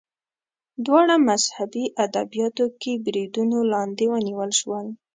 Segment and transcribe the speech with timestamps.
[0.85, 4.85] دواړه مذهبي ادبیاتو کې بریدونو لاندې ونیول شول